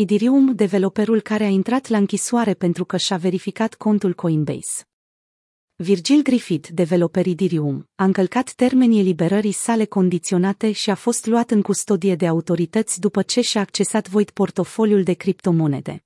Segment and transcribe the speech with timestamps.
[0.00, 4.84] Idirium, developerul care a intrat la închisoare pentru că și-a verificat contul Coinbase.
[5.76, 11.62] Virgil Griffith, developer Idirium, a încălcat termenii eliberării sale condiționate și a fost luat în
[11.62, 16.04] custodie de autorități după ce și-a accesat voit portofoliul de criptomonede.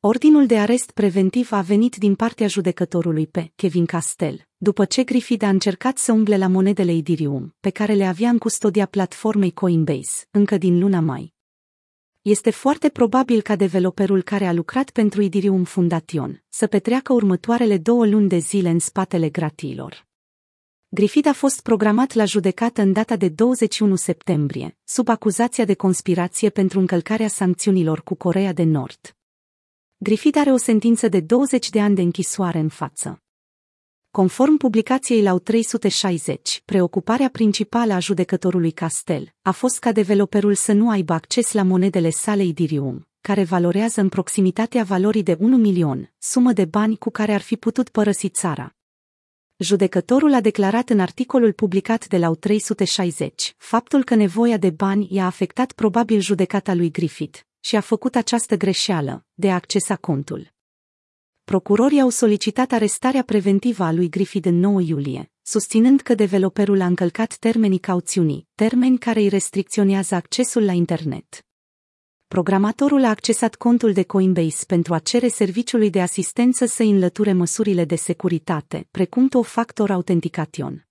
[0.00, 5.44] Ordinul de arest preventiv a venit din partea judecătorului pe Kevin Castell, după ce Griffith
[5.44, 10.26] a încercat să umble la monedele Idirium, pe care le avea în custodia platformei Coinbase,
[10.30, 11.34] încă din luna mai
[12.28, 18.06] este foarte probabil ca developerul care a lucrat pentru Idirium Foundation să petreacă următoarele două
[18.06, 20.06] luni de zile în spatele gratiilor.
[20.88, 26.50] Griffith a fost programat la judecată în data de 21 septembrie, sub acuzația de conspirație
[26.50, 29.16] pentru încălcarea sancțiunilor cu Corea de Nord.
[29.96, 33.20] Griffith are o sentință de 20 de ani de închisoare în față.
[34.16, 40.90] Conform publicației la 360, preocuparea principală a judecătorului Castel a fost ca developerul să nu
[40.90, 46.52] aibă acces la monedele sale Idirium, care valorează în proximitatea valorii de 1 milion, sumă
[46.52, 48.74] de bani cu care ar fi putut părăsi țara.
[49.56, 55.26] Judecătorul a declarat în articolul publicat de la 360 faptul că nevoia de bani i-a
[55.26, 60.54] afectat probabil judecata lui Griffith și a făcut această greșeală de a accesa contul
[61.46, 66.86] procurorii au solicitat arestarea preventivă a lui Griffith în 9 iulie, susținând că developerul a
[66.86, 71.46] încălcat termenii cauțiunii, termeni care îi restricționează accesul la internet.
[72.26, 77.84] Programatorul a accesat contul de Coinbase pentru a cere serviciului de asistență să înlăture măsurile
[77.84, 80.86] de securitate, precum o factor authentication.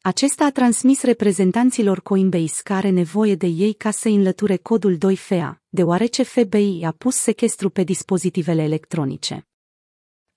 [0.00, 5.50] Acesta a transmis reprezentanților Coinbase că are nevoie de ei ca să înlăture codul 2FA,
[5.68, 9.46] deoarece FBI a pus sechestru pe dispozitivele electronice.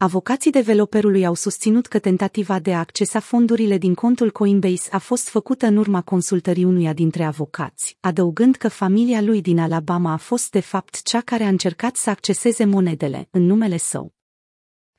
[0.02, 5.28] Avocații developerului au susținut că tentativa de a accesa fondurile din contul Coinbase a fost
[5.28, 10.52] făcută în urma consultării unuia dintre avocați, adăugând că familia lui din Alabama a fost
[10.52, 14.14] de fapt cea care a încercat să acceseze monedele în numele său.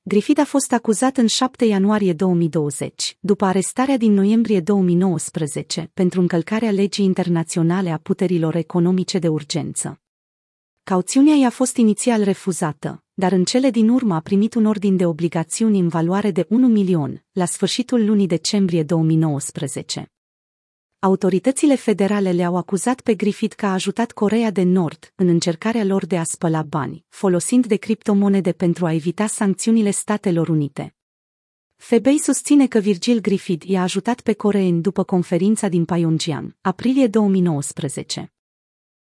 [0.02, 6.70] Griffith a fost acuzat în 7 ianuarie 2020, după arestarea din noiembrie 2019, pentru încălcarea
[6.70, 10.00] legii internaționale a puterilor economice de urgență.
[10.82, 15.06] Cauțiunea i-a fost inițial refuzată, dar în cele din urmă a primit un ordin de
[15.06, 20.12] obligațiuni în valoare de 1 milion, la sfârșitul lunii decembrie 2019.
[20.98, 26.06] Autoritățile federale le-au acuzat pe Griffith că a ajutat Corea de Nord în încercarea lor
[26.06, 30.94] de a spăla bani, folosind de criptomonede pentru a evita sancțiunile Statelor Unite.
[31.76, 38.32] FBI susține că Virgil Griffith i-a ajutat pe coreeni după conferința din Pyongyang, aprilie 2019.